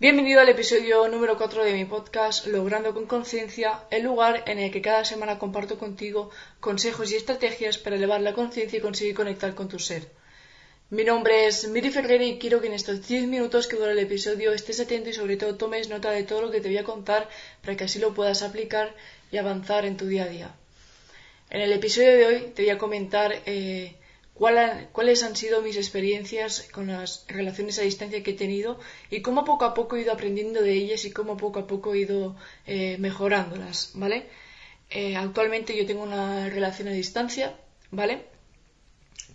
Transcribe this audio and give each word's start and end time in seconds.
Bienvenido 0.00 0.40
al 0.40 0.48
episodio 0.48 1.08
número 1.08 1.36
4 1.36 1.64
de 1.64 1.72
mi 1.72 1.84
podcast 1.84 2.46
Logrando 2.46 2.94
con 2.94 3.06
Conciencia, 3.06 3.80
el 3.90 4.04
lugar 4.04 4.44
en 4.46 4.60
el 4.60 4.70
que 4.70 4.80
cada 4.80 5.04
semana 5.04 5.40
comparto 5.40 5.76
contigo 5.76 6.30
consejos 6.60 7.10
y 7.10 7.16
estrategias 7.16 7.78
para 7.78 7.96
elevar 7.96 8.20
la 8.20 8.32
conciencia 8.32 8.78
y 8.78 8.80
conseguir 8.80 9.16
conectar 9.16 9.56
con 9.56 9.68
tu 9.68 9.80
ser. 9.80 10.08
Mi 10.90 11.02
nombre 11.02 11.48
es 11.48 11.66
Miri 11.66 11.90
Ferreira 11.90 12.22
y 12.22 12.38
quiero 12.38 12.60
que 12.60 12.68
en 12.68 12.74
estos 12.74 13.08
10 13.08 13.26
minutos 13.26 13.66
que 13.66 13.74
dura 13.74 13.90
el 13.90 13.98
episodio 13.98 14.52
estés 14.52 14.78
atento 14.78 15.10
y 15.10 15.14
sobre 15.14 15.36
todo 15.36 15.56
tomes 15.56 15.88
nota 15.88 16.12
de 16.12 16.22
todo 16.22 16.42
lo 16.42 16.52
que 16.52 16.60
te 16.60 16.68
voy 16.68 16.78
a 16.78 16.84
contar 16.84 17.28
para 17.60 17.76
que 17.76 17.82
así 17.82 17.98
lo 17.98 18.14
puedas 18.14 18.42
aplicar 18.44 18.94
y 19.32 19.38
avanzar 19.38 19.84
en 19.84 19.96
tu 19.96 20.06
día 20.06 20.26
a 20.26 20.28
día. 20.28 20.54
En 21.50 21.60
el 21.60 21.72
episodio 21.72 22.16
de 22.16 22.26
hoy 22.26 22.52
te 22.54 22.62
voy 22.62 22.70
a 22.70 22.78
comentar 22.78 23.42
eh, 23.46 23.96
cuáles 24.38 25.22
han 25.24 25.34
sido 25.34 25.62
mis 25.62 25.76
experiencias 25.76 26.68
con 26.72 26.86
las 26.86 27.24
relaciones 27.26 27.78
a 27.78 27.82
distancia 27.82 28.22
que 28.22 28.30
he 28.30 28.34
tenido 28.34 28.78
y 29.10 29.20
cómo 29.20 29.44
poco 29.44 29.64
a 29.64 29.74
poco 29.74 29.96
he 29.96 30.02
ido 30.02 30.12
aprendiendo 30.12 30.62
de 30.62 30.72
ellas 30.72 31.04
y 31.04 31.10
cómo 31.10 31.36
poco 31.36 31.58
a 31.58 31.66
poco 31.66 31.94
he 31.94 32.00
ido 32.00 32.36
eh, 32.66 32.96
mejorándolas, 32.98 33.90
¿vale? 33.94 34.26
Eh, 34.90 35.16
actualmente 35.16 35.76
yo 35.76 35.84
tengo 35.86 36.04
una 36.04 36.48
relación 36.48 36.88
a 36.88 36.92
distancia, 36.92 37.58
¿vale? 37.90 38.26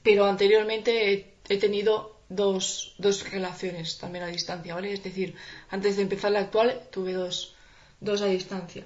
Pero 0.03 0.25
anteriormente 0.25 1.35
he, 1.49 1.57
tenido 1.57 2.21
dos, 2.29 2.95
dos, 2.97 3.29
relaciones 3.29 3.97
también 3.97 4.23
a 4.23 4.27
distancia, 4.27 4.73
¿vale? 4.73 4.93
Es 4.93 5.03
decir, 5.03 5.35
antes 5.69 5.97
de 5.97 6.03
empezar 6.03 6.31
la 6.31 6.39
actual 6.39 6.87
tuve 6.91 7.11
dos, 7.11 7.55
dos 7.99 8.21
a 8.21 8.27
distancia, 8.27 8.85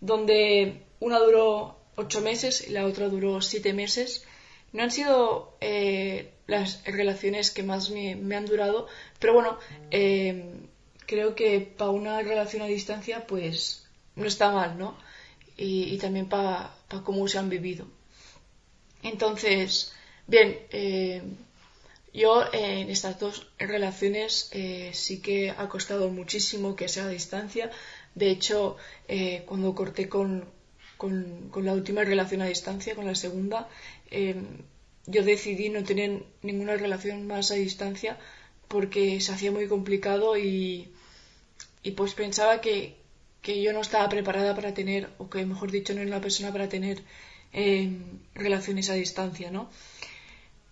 donde 0.00 0.82
una 1.00 1.18
duró 1.18 1.76
ocho 1.96 2.22
meses 2.22 2.66
y 2.66 2.72
la 2.72 2.86
otra 2.86 3.08
duró 3.08 3.42
siete 3.42 3.74
meses 3.74 4.26
no 4.72 4.82
han 4.82 4.90
sido 4.90 5.56
eh, 5.60 6.32
las 6.46 6.84
relaciones 6.84 7.50
que 7.50 7.62
más 7.62 7.90
me, 7.90 8.12
han 8.36 8.46
durado, 8.46 8.86
pero 9.18 9.34
bueno, 9.34 9.58
eh, 9.90 10.44
creo 11.06 11.34
que 11.34 11.60
para 11.60 11.90
una 11.90 12.22
relación 12.22 12.62
a 12.62 12.66
distancia, 12.66 13.26
pues 13.26 13.84
no 14.16 14.26
está 14.26 14.50
mal, 14.50 14.78
¿no? 14.78 14.96
Y, 15.56 15.98
también 15.98 16.26
para 16.28 16.72
cómo 17.04 17.28
se 17.28 17.38
han 17.38 17.50
vivido. 17.50 17.86
Entonces, 19.02 19.92
bien, 20.26 20.58
eh, 20.70 21.22
yo 22.14 22.44
en 22.52 22.88
estas 22.90 23.20
dos 23.20 23.48
relaciones 23.58 24.50
sí 24.92 25.20
que 25.20 25.50
ha 25.50 25.68
costado 25.68 26.08
muchísimo 26.08 26.76
que 26.76 26.88
sea 26.88 27.04
a 27.04 27.08
distancia. 27.08 27.70
De 28.14 28.30
hecho, 28.30 28.78
cuando 29.46 29.74
corté 29.74 30.08
con, 30.08 30.46
con, 30.96 31.50
la 31.64 31.74
última 31.74 32.04
relación 32.04 32.40
a 32.42 32.46
distancia, 32.46 32.94
con 32.94 33.06
la 33.06 33.14
segunda, 33.14 33.68
yo 35.10 35.22
decidí 35.22 35.68
no 35.68 35.84
tener 35.84 36.24
ninguna 36.42 36.76
relación 36.76 37.26
más 37.26 37.50
a 37.50 37.54
distancia 37.54 38.18
porque 38.68 39.20
se 39.20 39.32
hacía 39.32 39.50
muy 39.50 39.66
complicado 39.66 40.36
y, 40.38 40.92
pues 41.96 42.14
pensaba 42.14 42.60
que, 42.60 42.96
yo 43.42 43.72
no 43.72 43.80
estaba 43.80 44.08
preparada 44.08 44.54
para 44.54 44.74
tener, 44.74 45.10
o 45.18 45.28
que 45.28 45.44
mejor 45.44 45.70
dicho, 45.70 45.92
no 45.92 46.00
era 46.00 46.08
una 46.08 46.20
persona 46.20 46.52
para 46.52 46.68
tener 46.68 47.02
em, 47.52 48.20
relaciones 48.34 48.90
a 48.90 48.94
distancia, 48.94 49.50
¿no? 49.50 49.70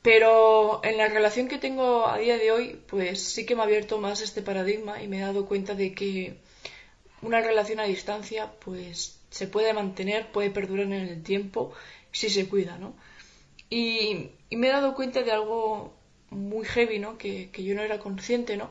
Pero 0.02 0.80
en 0.84 0.96
la 0.96 1.08
relación 1.08 1.48
que 1.48 1.58
tengo 1.58 2.06
a 2.06 2.18
día 2.18 2.38
de 2.38 2.52
hoy, 2.52 2.80
pues 2.86 3.20
sí 3.20 3.44
que 3.44 3.54
me 3.54 3.62
ha 3.62 3.64
abierto 3.64 3.98
más 3.98 4.20
este 4.20 4.42
paradigma 4.42 5.02
y 5.02 5.08
me 5.08 5.18
he 5.18 5.20
dado 5.20 5.46
cuenta 5.46 5.74
de 5.74 5.92
que 5.92 6.36
una 7.22 7.40
relación 7.40 7.80
a 7.80 7.84
distancia, 7.84 8.52
pues 8.64 9.18
se 9.30 9.48
puede 9.48 9.72
mantener, 9.72 10.30
puede 10.30 10.50
perdurar 10.50 10.86
en 10.86 10.92
el 10.92 11.22
tiempo 11.22 11.72
si 12.12 12.30
se 12.30 12.48
cuida, 12.48 12.78
¿no? 12.78 12.94
Y, 13.70 14.30
me 14.50 14.68
he 14.68 14.70
dado 14.70 14.94
cuenta 14.94 15.22
de 15.22 15.32
algo 15.32 15.94
muy 16.30 16.66
heavy, 16.66 16.98
¿no? 16.98 17.18
Que, 17.18 17.50
yo 17.52 17.74
no 17.74 17.82
era 17.82 17.98
consciente, 17.98 18.56
¿no? 18.56 18.70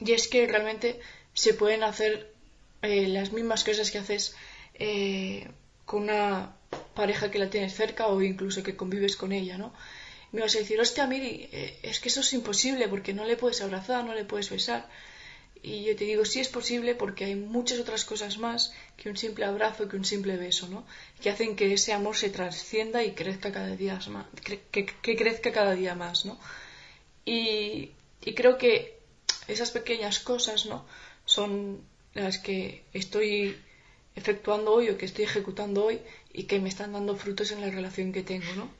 Y 0.00 0.12
es 0.12 0.28
que 0.28 0.46
realmente 0.46 1.00
se 1.34 1.54
pueden 1.54 1.82
hacer 1.82 2.32
eh, 2.82 3.08
las 3.08 3.32
mismas 3.32 3.64
cosas 3.64 3.90
que 3.90 3.98
haces 3.98 4.36
eh, 4.74 5.48
con 5.84 6.04
una 6.04 6.54
pareja 6.94 7.30
que 7.30 7.38
la 7.38 7.50
tienes 7.50 7.74
cerca 7.74 8.06
o 8.06 8.22
incluso 8.22 8.62
que 8.62 8.76
convives 8.76 9.16
con 9.16 9.32
ella, 9.32 9.58
¿no? 9.58 9.72
me 10.32 10.42
vas 10.42 10.54
a 10.56 10.58
decir, 10.58 10.80
hostia, 10.80 11.06
Miri, 11.06 11.48
eh, 11.52 11.78
es 11.82 12.00
que 12.00 12.08
eso 12.08 12.20
es 12.20 12.32
imposible 12.32 12.88
porque 12.88 13.14
no 13.14 13.24
le 13.24 13.36
puedes 13.36 13.60
abrazar, 13.62 14.04
no 14.04 14.14
le 14.14 14.24
puedes 14.24 14.50
besar. 14.50 14.88
Y 15.62 15.84
yo 15.84 15.96
te 15.96 16.04
digo, 16.04 16.24
sí 16.24 16.40
es 16.40 16.48
posible 16.48 16.94
porque 16.94 17.24
hay 17.24 17.34
muchas 17.34 17.78
otras 17.80 18.04
cosas 18.04 18.38
más 18.38 18.72
que 18.96 19.08
un 19.08 19.16
simple 19.16 19.44
abrazo, 19.44 19.84
y 19.84 19.88
que 19.88 19.96
un 19.96 20.04
simple 20.04 20.36
beso, 20.36 20.68
¿no? 20.68 20.84
Que 21.20 21.30
hacen 21.30 21.56
que 21.56 21.72
ese 21.72 21.92
amor 21.92 22.16
se 22.16 22.30
trascienda 22.30 23.02
y 23.04 23.12
crezca 23.12 23.52
cada 23.52 23.74
día 23.74 23.98
más, 24.08 24.26
que, 24.42 24.86
crezca 25.02 25.52
cada 25.52 25.74
día 25.74 25.94
más, 25.94 26.24
¿no? 26.24 26.38
Y, 27.24 27.92
creo 28.36 28.58
que 28.58 28.98
esas 29.48 29.70
pequeñas 29.70 30.20
cosas, 30.20 30.66
¿no? 30.66 30.84
Son 31.24 31.80
las 32.14 32.38
que 32.38 32.84
estoy 32.92 33.56
efectuando 34.14 34.72
hoy 34.72 34.90
o 34.90 34.98
que 34.98 35.06
estoy 35.06 35.24
ejecutando 35.24 35.86
hoy 35.86 36.00
y 36.32 36.44
que 36.44 36.58
me 36.60 36.68
están 36.68 36.92
dando 36.92 37.16
frutos 37.16 37.50
en 37.52 37.60
la 37.60 37.70
relación 37.70 38.12
que 38.12 38.22
tengo, 38.22 38.52
¿no? 38.54 38.70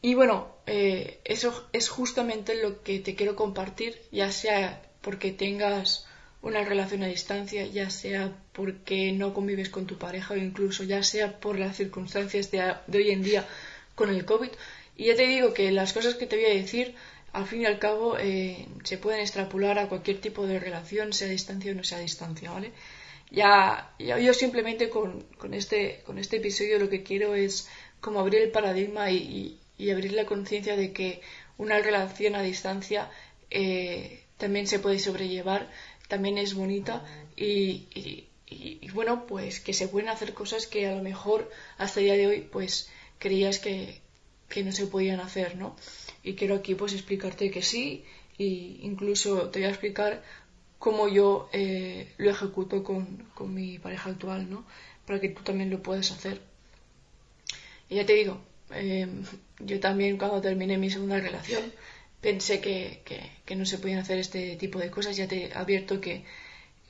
Y 0.00 0.14
bueno, 0.14 0.54
eh, 0.66 1.20
eso 1.24 1.68
es 1.72 1.88
justamente 1.88 2.54
lo 2.62 2.82
que 2.82 3.00
te 3.00 3.14
quiero 3.16 3.34
compartir, 3.34 4.00
ya 4.12 4.30
sea 4.30 4.87
porque 5.00 5.32
tengas 5.32 6.06
una 6.42 6.64
relación 6.64 7.02
a 7.02 7.06
distancia, 7.08 7.66
ya 7.66 7.90
sea 7.90 8.32
porque 8.52 9.12
no 9.12 9.34
convives 9.34 9.70
con 9.70 9.86
tu 9.86 9.98
pareja 9.98 10.34
o 10.34 10.36
incluso 10.36 10.84
ya 10.84 11.02
sea 11.02 11.40
por 11.40 11.58
las 11.58 11.76
circunstancias 11.76 12.50
de, 12.50 12.74
hoy 12.94 13.10
en 13.10 13.22
día 13.22 13.46
con 13.94 14.10
el 14.10 14.24
COVID. 14.24 14.50
Y 14.96 15.06
ya 15.06 15.16
te 15.16 15.26
digo 15.26 15.52
que 15.52 15.70
las 15.72 15.92
cosas 15.92 16.14
que 16.14 16.26
te 16.26 16.36
voy 16.36 16.46
a 16.46 16.54
decir, 16.54 16.94
al 17.32 17.46
fin 17.46 17.62
y 17.62 17.66
al 17.66 17.78
cabo, 17.78 18.16
eh, 18.18 18.66
se 18.84 18.98
pueden 18.98 19.20
extrapolar 19.20 19.78
a 19.78 19.88
cualquier 19.88 20.20
tipo 20.20 20.46
de 20.46 20.58
relación, 20.58 21.12
sea 21.12 21.28
a 21.28 21.30
distancia 21.30 21.72
o 21.72 21.74
no 21.74 21.84
sea 21.84 21.98
a 21.98 22.02
distancia, 22.02 22.50
¿vale? 22.50 22.72
Ya, 23.30 23.94
yo 23.98 24.32
simplemente 24.32 24.88
con, 24.88 25.26
este, 25.52 26.02
con 26.06 26.18
este 26.18 26.38
episodio 26.38 26.78
lo 26.78 26.88
que 26.88 27.02
quiero 27.02 27.34
es 27.34 27.68
como 28.00 28.20
abrir 28.20 28.42
el 28.42 28.50
paradigma 28.50 29.10
y, 29.10 29.60
abrir 29.92 30.12
la 30.12 30.24
conciencia 30.24 30.76
de 30.76 30.92
que 30.92 31.20
una 31.56 31.78
relación 31.78 32.34
a 32.34 32.42
distancia 32.42 33.10
eh, 33.50 34.24
también 34.38 34.66
se 34.66 34.78
puede 34.78 34.98
sobrellevar, 34.98 35.68
también 36.08 36.38
es 36.38 36.54
bonita 36.54 37.04
y, 37.36 38.26
bueno, 38.94 39.26
pues 39.26 39.60
que 39.60 39.74
se 39.74 39.88
pueden 39.88 40.08
hacer 40.08 40.32
cosas 40.32 40.66
que 40.66 40.86
a 40.86 40.94
lo 40.94 41.02
mejor 41.02 41.50
hasta 41.76 42.00
el 42.00 42.06
día 42.06 42.16
de 42.16 42.26
hoy 42.26 42.40
pues 42.40 42.90
creías 43.18 43.58
que, 43.58 44.00
no 44.64 44.72
se 44.72 44.86
podían 44.86 45.20
hacer, 45.20 45.56
¿no? 45.56 45.76
Y 46.24 46.34
quiero 46.34 46.56
aquí 46.56 46.74
pues 46.74 46.94
explicarte 46.94 47.50
que 47.50 47.62
sí 47.62 48.04
e 48.38 48.44
incluso 48.82 49.50
te 49.50 49.60
voy 49.60 49.66
a 49.66 49.70
explicar 49.70 50.22
cómo 50.78 51.08
yo 51.08 51.48
eh, 51.52 52.12
lo 52.16 52.30
ejecuto 52.30 52.82
con, 52.82 53.28
mi 53.52 53.78
pareja 53.78 54.10
actual, 54.10 54.48
¿no? 54.50 54.64
Para 55.06 55.20
que 55.20 55.28
tú 55.28 55.42
también 55.42 55.70
lo 55.70 55.82
puedas 55.82 56.10
hacer. 56.10 56.40
Y 57.90 57.96
ya 57.96 58.06
te 58.06 58.14
digo, 58.14 58.40
eh, 58.70 59.06
yo 59.60 59.80
también 59.80 60.18
cuando 60.18 60.40
terminé 60.40 60.78
mi 60.78 60.90
segunda 60.90 61.18
relación, 61.18 61.62
pensé 62.20 62.60
que, 62.60 63.56
no 63.56 63.64
se 63.64 63.78
podían 63.78 64.00
hacer 64.00 64.18
este 64.18 64.56
tipo 64.56 64.78
de 64.78 64.90
cosas. 64.90 65.16
Ya 65.16 65.28
te 65.28 65.46
he 65.46 65.54
abierto 65.54 66.00
que 66.00 66.24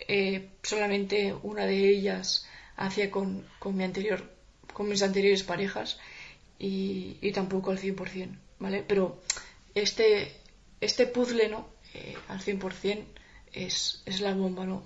eh, 0.00 0.48
solamente 0.62 1.34
una 1.42 1.66
de 1.66 1.88
ellas 1.88 2.46
hacía 2.76 3.10
con, 3.10 3.46
mi 3.64 3.84
anterior, 3.84 4.24
con 4.72 4.88
mis 4.88 5.02
anteriores 5.02 5.42
parejas 5.42 5.98
y, 6.58 7.32
tampoco 7.32 7.70
al 7.70 7.78
100%, 7.78 8.36
¿vale? 8.58 8.84
Pero 8.86 9.20
este, 9.74 10.32
este 10.80 11.06
puzzle, 11.06 11.48
¿no? 11.48 11.68
Eh, 11.94 12.16
al 12.28 12.40
100% 12.40 13.04
es, 13.52 14.02
es 14.06 14.20
la 14.20 14.34
bomba, 14.34 14.64
¿no? 14.64 14.82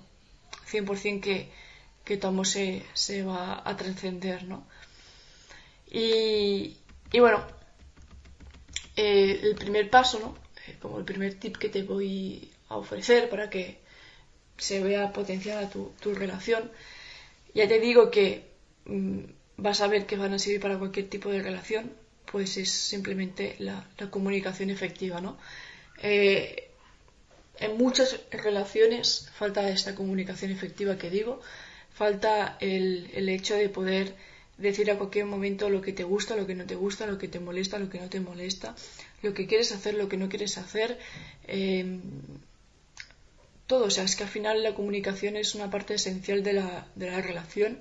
100% 0.71 1.21
que, 1.21 1.49
que 2.03 2.17
Tomo 2.17 2.45
se, 2.45 2.83
se 2.93 3.23
va 3.23 3.61
a 3.67 3.77
trascender, 3.77 4.43
¿no? 4.43 4.65
Y, 5.91 6.77
y 7.11 7.19
bueno, 7.19 7.45
eh, 8.95 9.39
el 9.43 9.55
primer 9.55 9.89
paso, 9.89 10.19
¿no? 10.19 10.35
Eh, 10.67 10.77
como 10.79 10.99
el 10.99 11.05
primer 11.05 11.35
tip 11.35 11.57
que 11.57 11.69
te 11.69 11.83
voy 11.83 12.51
a 12.69 12.77
ofrecer 12.77 13.29
para 13.29 13.49
que 13.49 13.79
se 14.57 14.83
vea 14.83 15.11
potenciada 15.11 15.69
tu, 15.69 16.13
relación, 16.13 16.71
ya 17.53 17.67
te 17.67 17.79
digo 17.79 18.11
que 18.11 18.45
mm, 18.85 19.19
vas 19.57 19.81
a 19.81 19.87
ver 19.87 20.05
que 20.05 20.17
van 20.17 20.33
a 20.33 20.39
servir 20.39 20.61
para 20.61 20.77
cualquier 20.77 21.09
tipo 21.09 21.29
de 21.29 21.41
relación, 21.41 21.91
pues 22.31 22.57
es 22.57 22.71
simplemente 22.71 23.55
la, 23.59 23.85
comunicación 24.09 24.69
efectiva, 24.69 25.21
¿no? 25.21 25.37
Eh, 26.01 26.69
en 27.59 27.77
muchas 27.77 28.19
relaciones 28.31 29.29
falta 29.35 29.69
esta 29.69 29.95
comunicación 29.95 30.51
efectiva 30.51 30.97
que 30.97 31.09
digo, 31.09 31.41
falta 31.93 32.57
el, 32.59 33.09
el 33.13 33.29
hecho 33.29 33.55
de 33.55 33.69
poder 33.69 34.15
decir 34.57 34.89
a 34.91 34.97
cualquier 34.97 35.25
momento 35.25 35.69
lo 35.69 35.81
que 35.81 35.93
te 35.93 36.03
gusta, 36.03 36.35
lo 36.35 36.45
que 36.45 36.55
no 36.55 36.65
te 36.65 36.75
gusta, 36.75 37.07
lo 37.07 37.17
que 37.17 37.27
te 37.27 37.39
molesta, 37.39 37.79
lo 37.79 37.89
que 37.89 37.99
no 37.99 38.09
te 38.09 38.19
molesta, 38.19 38.75
lo 39.21 39.33
que 39.33 39.47
quieres 39.47 39.71
hacer, 39.71 39.95
lo 39.95 40.07
que 40.07 40.17
no 40.17 40.29
quieres 40.29 40.57
hacer. 40.57 40.99
Em, 41.47 42.01
todo, 43.67 43.85
o 43.85 43.89
sea, 43.89 44.03
es 44.03 44.15
que 44.15 44.23
al 44.23 44.29
final 44.29 44.61
la 44.61 44.75
comunicación 44.75 45.35
es 45.37 45.55
una 45.55 45.69
parte 45.69 45.95
esencial 45.95 46.43
de 46.43 46.53
la, 46.53 46.87
de 46.95 47.11
la 47.11 47.21
relación 47.21 47.79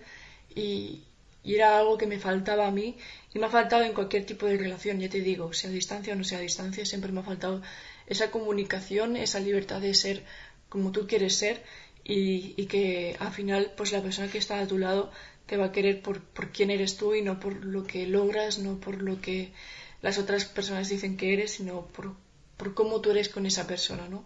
y, 0.54 1.02
era 1.44 1.76
algo 1.76 1.98
que 1.98 2.06
me 2.06 2.20
faltaba 2.20 2.68
a 2.68 2.70
mí 2.70 2.96
y 3.34 3.40
me 3.40 3.46
ha 3.46 3.50
faltado 3.50 3.82
en 3.82 3.94
cualquier 3.94 4.24
tipo 4.24 4.46
de 4.46 4.56
relación, 4.56 5.00
ya 5.00 5.08
te 5.08 5.20
digo, 5.20 5.52
sea 5.52 5.70
a 5.70 5.72
distancia 5.72 6.12
o 6.12 6.16
no 6.16 6.22
sea 6.22 6.38
a 6.38 6.40
distancia, 6.40 6.86
siempre 6.86 7.10
me 7.10 7.18
ha 7.18 7.24
faltado 7.24 7.62
esa 8.06 8.30
comunicación, 8.30 9.16
esa 9.16 9.40
libertad 9.40 9.80
de 9.80 9.92
ser 9.94 10.22
como 10.68 10.92
tú 10.92 11.08
quieres 11.08 11.34
ser 11.34 11.60
y, 12.04 12.54
y, 12.56 12.66
que 12.66 13.16
al 13.18 13.32
final 13.32 13.72
pues 13.76 13.90
la 13.90 14.02
persona 14.02 14.30
que 14.30 14.38
está 14.38 14.60
a 14.60 14.68
tu 14.68 14.78
lado 14.78 15.10
te 15.46 15.56
va 15.56 15.66
a 15.66 15.72
querer 15.72 16.02
por, 16.02 16.20
por 16.20 16.50
quién 16.50 16.70
eres 16.70 16.96
tú 16.96 17.14
y 17.14 17.22
no 17.22 17.40
por 17.40 17.64
lo 17.64 17.84
que 17.84 18.06
logras, 18.06 18.58
no 18.58 18.78
por 18.78 19.02
lo 19.02 19.20
que 19.20 19.52
las 20.00 20.18
otras 20.18 20.44
personas 20.44 20.88
dicen 20.88 21.16
que 21.16 21.32
eres, 21.32 21.52
sino 21.52 21.86
por, 21.86 22.14
por 22.56 22.74
cómo 22.74 23.00
tú 23.00 23.10
eres 23.10 23.28
con 23.28 23.46
esa 23.46 23.66
persona, 23.66 24.08
¿no? 24.08 24.24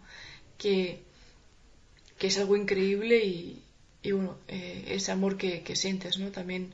Que, 0.59 1.03
que 2.19 2.29
es 2.29 2.39
algo 2.39 2.57
increíble 2.57 3.25
y, 3.25 3.63
y 4.03 4.13
bueno, 4.13 4.39
eh, 4.49 4.85
ese 4.89 5.13
amor 5.13 5.37
que, 5.37 5.63
que, 5.63 5.77
sientes, 5.77 6.19
¿no? 6.19 6.31
También 6.31 6.73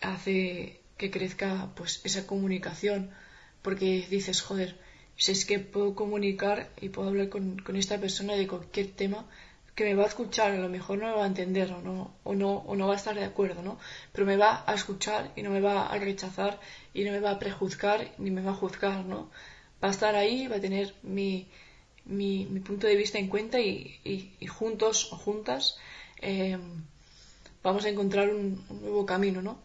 hace 0.00 0.80
que 0.96 1.10
crezca 1.10 1.72
pues 1.74 2.00
esa 2.04 2.26
comunicación, 2.26 3.10
porque 3.62 4.06
dices, 4.08 4.40
joder, 4.40 4.78
si 5.16 5.32
es 5.32 5.44
que 5.44 5.58
puedo 5.58 5.94
comunicar 5.94 6.70
y 6.80 6.88
puedo 6.88 7.08
hablar 7.08 7.28
con, 7.28 7.58
con 7.58 7.76
esta 7.76 7.98
persona 7.98 8.34
de 8.34 8.46
cualquier 8.46 8.88
tema, 8.92 9.28
que 9.74 9.84
me 9.84 9.94
va 9.94 10.04
a 10.04 10.06
escuchar, 10.06 10.52
a 10.52 10.58
lo 10.58 10.68
mejor 10.68 10.98
no 10.98 11.06
me 11.06 11.14
va 11.14 11.24
a 11.24 11.26
entender 11.26 11.72
o 11.72 11.80
no, 11.80 12.14
o 12.24 12.34
no, 12.34 12.58
o 12.66 12.76
no 12.76 12.86
va 12.86 12.94
a 12.94 12.96
estar 12.96 13.14
de 13.14 13.24
acuerdo, 13.24 13.62
¿no? 13.62 13.78
Pero 14.12 14.26
me 14.26 14.36
va 14.36 14.64
a 14.66 14.74
escuchar 14.74 15.32
y 15.34 15.42
no 15.42 15.50
me 15.50 15.60
va 15.60 15.86
a 15.86 15.98
rechazar 15.98 16.60
y 16.92 17.04
no 17.04 17.12
me 17.12 17.20
va 17.20 17.32
a 17.32 17.38
prejuzgar 17.38 18.12
ni 18.18 18.30
me 18.30 18.42
va 18.42 18.50
a 18.50 18.54
juzgar, 18.54 19.04
¿no? 19.04 19.30
Va 19.82 19.88
a 19.88 19.90
estar 19.90 20.14
ahí, 20.14 20.46
va 20.46 20.56
a 20.56 20.60
tener 20.60 20.94
mi, 21.02 21.48
mi, 22.04 22.46
mi 22.46 22.60
punto 22.60 22.86
de 22.86 22.96
vista 22.96 23.18
en 23.18 23.28
cuenta 23.28 23.60
y, 23.60 24.28
juntos 24.48 25.12
o 25.12 25.16
juntas 25.16 25.78
eh, 26.20 26.58
vamos 27.62 27.84
a 27.84 27.88
encontrar 27.88 28.28
un, 28.28 28.62
un, 28.68 28.82
nuevo 28.82 29.06
camino, 29.06 29.40
¿no? 29.40 29.58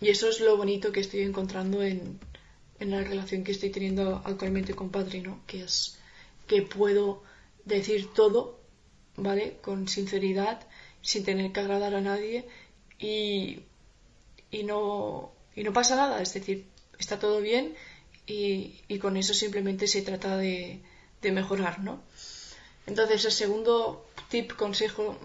Y 0.00 0.08
eso 0.08 0.28
es 0.28 0.40
lo 0.40 0.56
bonito 0.56 0.90
que 0.90 1.00
estoy 1.00 1.20
encontrando 1.22 1.82
en, 1.82 2.18
en 2.80 2.90
la 2.90 3.02
relación 3.02 3.44
que 3.44 3.52
estoy 3.52 3.70
teniendo 3.70 4.22
actualmente 4.24 4.74
con 4.74 4.90
Patri, 4.90 5.20
¿no? 5.20 5.40
Que 5.46 5.62
es 5.62 5.98
que 6.48 6.62
puedo 6.62 7.22
decir 7.64 8.12
todo 8.12 8.57
¿vale? 9.18 9.58
Con 9.60 9.88
sinceridad, 9.88 10.66
sin 11.02 11.24
tener 11.24 11.52
que 11.52 11.60
agradar 11.60 11.94
a 11.94 12.00
nadie 12.00 12.46
y, 12.98 13.60
y, 14.50 14.62
no, 14.64 15.32
y 15.54 15.62
no 15.62 15.72
pasa 15.72 15.96
nada, 15.96 16.22
es 16.22 16.32
decir, 16.34 16.66
está 16.98 17.18
todo 17.18 17.40
bien 17.40 17.74
y, 18.26 18.80
y 18.88 18.98
con 18.98 19.16
eso 19.16 19.34
simplemente 19.34 19.86
se 19.86 20.02
trata 20.02 20.36
de, 20.36 20.80
de, 21.22 21.32
mejorar, 21.32 21.80
¿no? 21.80 22.02
Entonces, 22.86 23.24
el 23.24 23.32
segundo 23.32 24.06
tip, 24.28 24.54
consejo, 24.54 25.18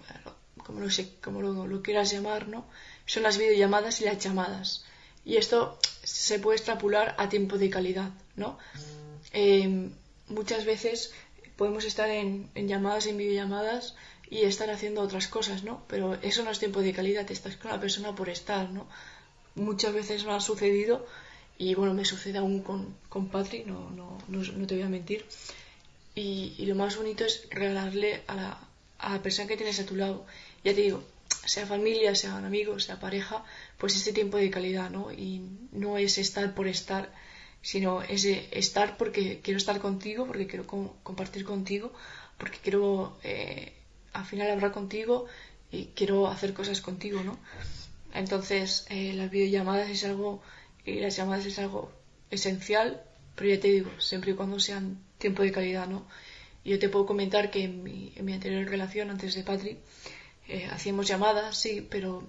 como, 0.66 0.80
no 0.80 0.90
sé, 0.90 1.16
como 1.22 1.42
lo, 1.42 1.68
lo 1.68 1.82
quieras 1.82 2.12
llamar, 2.12 2.48
¿no? 2.48 2.66
Son 3.06 3.24
las 3.24 3.38
videollamadas 3.38 4.02
y 4.02 4.06
las 4.06 4.20
llamadas. 4.20 4.86
Y 5.26 5.38
esto 5.38 5.78
se 6.04 6.40
puede 6.40 6.58
extrapolar 6.58 7.16
a 7.18 7.30
tiempo 7.30 7.58
de 7.58 7.70
calidad, 7.70 8.12
¿no? 8.36 8.58
Eh, 9.32 9.90
muchas 10.28 10.66
veces 10.66 11.14
podemos 11.58 11.86
estar 11.86 12.10
en, 12.10 12.50
llamadas, 12.56 13.06
en 13.06 13.18
videollamadas 13.18 13.96
y 14.30 14.42
estar 14.42 14.70
haciendo 14.72 15.02
otras 15.02 15.28
cosas, 15.28 15.64
¿no? 15.64 15.84
Pero 15.88 16.16
eso 16.22 16.44
no 16.44 16.52
es 16.52 16.60
tiempo 16.60 16.82
de 16.82 16.94
calidad, 16.94 17.30
estás 17.32 17.56
con 17.58 17.72
la 17.72 17.80
persona 17.80 18.16
por 18.16 18.30
estar, 18.30 18.70
¿no? 18.70 18.88
Muchas 19.56 19.94
veces 19.94 20.26
me 20.26 20.34
ha 20.34 20.40
sucedido 20.40 21.06
y 21.58 21.76
bueno, 21.76 21.94
me 21.94 22.06
sucede 22.06 22.40
aún 22.40 22.62
con, 22.62 22.96
con 23.10 23.30
Patri, 23.30 23.64
no, 23.66 23.92
no, 23.92 24.18
no, 24.28 24.68
te 24.68 24.76
voy 24.76 24.84
a 24.84 24.90
mentir. 24.90 25.26
Y, 26.16 26.66
lo 26.66 26.76
más 26.76 26.96
bonito 26.98 27.26
es 27.26 27.48
regalarle 27.50 28.24
a 28.28 28.36
la, 28.36 28.60
a 29.00 29.14
la 29.14 29.22
persona 29.22 29.48
que 29.48 29.58
tienes 29.58 29.80
a 29.80 29.86
tu 29.86 29.96
lado, 29.96 30.26
ya 30.64 30.74
te 30.74 30.82
digo, 30.82 31.04
sea 31.46 31.66
familia, 31.66 32.16
sean 32.16 32.46
amigos, 32.46 32.86
sea 32.86 33.00
pareja, 33.00 33.44
pues 33.78 33.96
ese 33.96 34.14
tiempo 34.14 34.38
de 34.38 34.50
calidad, 34.50 34.90
¿no? 34.90 35.12
Y 35.12 35.42
no 35.72 35.98
es 35.98 36.18
estar 36.18 36.54
por 36.56 36.68
estar, 36.68 37.12
sino 37.64 38.02
es 38.02 38.26
estar 38.26 38.98
porque 38.98 39.40
quiero 39.42 39.58
estar 39.58 39.80
contigo, 39.80 40.28
porque 40.28 40.48
quiero 40.48 40.68
compartir 40.68 41.46
contigo, 41.46 41.94
porque 42.38 42.60
quiero 42.62 43.18
eh, 43.24 43.74
al 44.12 44.26
final 44.26 44.52
hablar 44.52 44.74
contigo 44.74 45.26
y 45.72 45.86
quiero 45.96 46.28
hacer 46.28 46.54
cosas 46.54 46.82
contigo, 46.82 47.24
¿no? 47.24 47.40
Entonces, 48.14 48.86
eh, 48.90 49.14
las 49.14 49.32
videollamadas 49.32 49.90
es 49.90 50.04
algo, 50.04 50.44
y 50.86 51.00
las 51.00 51.16
llamadas 51.16 51.46
es 51.46 51.58
algo 51.58 51.92
esencial, 52.30 53.02
pero 53.36 53.50
ya 53.50 53.60
te 53.60 53.70
digo, 53.70 53.90
siempre 53.98 54.32
y 54.32 54.36
cuando 54.36 54.60
sean 54.60 55.00
tiempo 55.18 55.42
de 55.42 55.54
calidad, 55.54 55.88
¿no? 55.88 56.06
Yo 56.66 56.78
te 56.80 56.90
puedo 56.90 57.06
comentar 57.06 57.50
que 57.50 57.64
en 57.64 57.82
mi, 57.82 58.12
en 58.18 58.26
mi 58.26 58.34
anterior 58.34 58.68
relación, 58.68 59.10
antes 59.10 59.36
de 59.36 59.44
Patri, 59.44 59.78
eh, 60.50 60.68
hacíamos 60.70 61.08
llamadas, 61.08 61.58
sí, 61.58 61.88
pero 61.90 62.28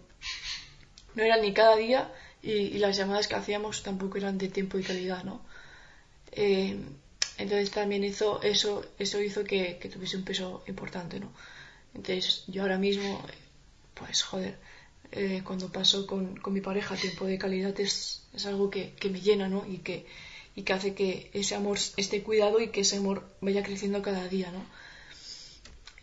no 1.16 1.22
eran 1.24 1.42
ni 1.42 1.52
cada 1.52 1.76
día 1.76 2.12
y, 2.44 2.78
las 2.78 2.96
llamadas 2.96 3.26
que 3.26 3.36
hacíamos 3.36 3.82
tampoco 3.82 4.18
eran 4.18 4.36
de 4.38 4.48
tiempo 4.48 4.78
y 4.78 4.82
calidad, 4.82 5.24
¿no? 5.24 5.40
Eh, 6.32 6.76
entonces 7.38 7.70
también 7.70 8.04
hizo, 8.04 8.42
eso, 8.42 8.84
eso 8.98 9.20
hizo 9.20 9.44
que, 9.44 9.78
que, 9.78 9.88
tuviese 9.88 10.16
un 10.16 10.24
peso 10.24 10.62
importante, 10.66 11.18
¿no? 11.20 11.32
Entonces 11.94 12.44
yo 12.46 12.62
ahora 12.62 12.78
mismo, 12.78 13.24
pues 13.94 14.22
joder, 14.22 14.56
eh, 15.12 15.42
cuando 15.44 15.72
paso 15.72 16.06
con, 16.06 16.36
con, 16.36 16.52
mi 16.52 16.60
pareja 16.60 16.96
tiempo 16.96 17.24
de 17.26 17.38
calidad 17.38 17.78
es, 17.80 18.22
es 18.34 18.46
algo 18.46 18.68
que, 18.70 18.92
que, 18.92 19.08
me 19.10 19.20
llena, 19.20 19.48
¿no? 19.48 19.64
Y 19.66 19.78
que, 19.78 20.06
y 20.54 20.62
que 20.62 20.72
hace 20.72 20.94
que 20.94 21.30
ese 21.32 21.54
amor 21.54 21.78
esté 21.96 22.22
cuidado 22.22 22.60
y 22.60 22.68
que 22.68 22.82
ese 22.82 22.96
amor 22.96 23.26
vaya 23.40 23.62
creciendo 23.62 24.02
cada 24.02 24.28
día, 24.28 24.50
¿no? 24.50 24.64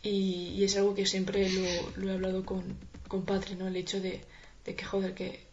Y, 0.03 0.55
y 0.57 0.63
es 0.63 0.75
algo 0.77 0.95
que 0.95 1.05
siempre 1.05 1.49
lo, 1.49 1.91
lo 1.97 2.11
he 2.11 2.13
hablado 2.15 2.43
con, 2.45 2.63
con 3.07 3.25
Patri, 3.25 3.55
¿no? 3.55 3.67
El 3.67 3.75
hecho 3.75 4.01
de, 4.01 4.21
de 4.65 4.75
que, 4.75 4.85
joder, 4.85 5.13
que, 5.13 5.50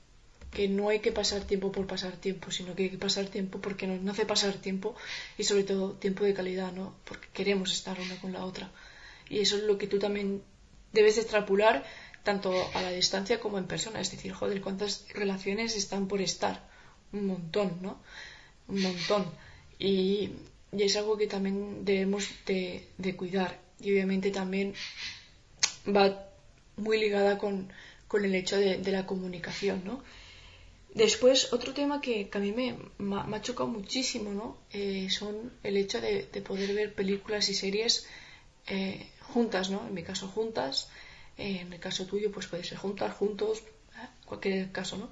que 0.50 0.68
no 0.68 0.88
hay 0.88 1.00
que 1.00 1.12
pasar 1.12 1.44
tiempo 1.44 1.70
por 1.72 1.86
pasar 1.86 2.12
tiempo, 2.16 2.50
sino 2.50 2.74
que 2.74 2.84
hay 2.84 2.90
que 2.90 2.98
pasar 2.98 3.26
tiempo 3.26 3.60
porque 3.60 3.86
nos 3.86 4.14
hace 4.14 4.26
pasar 4.26 4.54
tiempo 4.54 4.94
y 5.36 5.44
sobre 5.44 5.64
todo 5.64 5.92
tiempo 5.92 6.24
de 6.24 6.34
calidad, 6.34 6.72
¿no? 6.72 6.94
Porque 7.04 7.28
queremos 7.32 7.72
estar 7.72 8.00
una 8.00 8.16
con 8.20 8.32
la 8.32 8.44
otra. 8.44 8.70
Y 9.28 9.40
eso 9.40 9.56
es 9.56 9.64
lo 9.64 9.76
que 9.76 9.86
tú 9.86 9.98
también 9.98 10.42
debes 10.92 11.18
extrapolar 11.18 11.84
tanto 12.22 12.52
a 12.74 12.82
la 12.82 12.90
distancia 12.90 13.40
como 13.40 13.58
en 13.58 13.66
persona. 13.66 14.00
Es 14.00 14.10
decir, 14.10 14.32
joder, 14.32 14.60
cuántas 14.60 15.06
relaciones 15.12 15.76
están 15.76 16.08
por 16.08 16.20
estar. 16.20 16.66
Un 17.12 17.26
montón, 17.26 17.78
¿no? 17.82 18.02
Un 18.68 18.82
montón. 18.82 19.26
Y, 19.78 20.30
y 20.72 20.82
es 20.82 20.96
algo 20.96 21.16
que 21.16 21.26
también 21.26 21.84
debemos 21.84 22.28
de, 22.46 22.88
de 22.96 23.16
cuidar. 23.16 23.58
Y 23.80 23.92
obviamente 23.92 24.30
también 24.30 24.74
va 25.86 26.26
muy 26.76 26.98
ligada 26.98 27.38
con, 27.38 27.70
con 28.06 28.24
el 28.24 28.34
hecho 28.34 28.56
de, 28.56 28.78
de 28.78 28.92
la 28.92 29.06
comunicación, 29.06 29.82
¿no? 29.84 30.02
Después, 30.98 31.52
otro 31.52 31.72
tema 31.74 32.00
que, 32.00 32.28
a 32.32 32.40
mí 32.40 32.50
me, 32.50 32.74
ha 33.36 33.40
chocado 33.40 33.68
muchísimo, 33.68 34.32
¿no? 34.32 34.58
Eh, 34.72 35.08
son 35.10 35.52
el 35.62 35.76
hecho 35.76 36.00
de, 36.00 36.28
de, 36.32 36.42
poder 36.42 36.74
ver 36.74 36.92
películas 36.92 37.48
y 37.48 37.54
series 37.54 38.08
eh, 38.66 39.08
juntas, 39.32 39.70
¿no? 39.70 39.86
En 39.86 39.94
mi 39.94 40.02
caso, 40.02 40.26
juntas. 40.26 40.88
Eh, 41.36 41.60
en 41.60 41.72
el 41.72 41.78
caso 41.78 42.04
tuyo, 42.04 42.32
pues 42.32 42.48
puede 42.48 42.64
ser 42.64 42.78
juntas, 42.78 43.14
juntos, 43.14 43.60
¿eh? 43.94 44.08
cualquier 44.24 44.72
caso, 44.72 44.96
¿no? 44.96 45.08